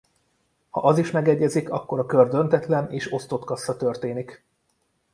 [0.69, 4.43] Ha az is megegyezik akkor a kör döntetlen és osztott kassza történik.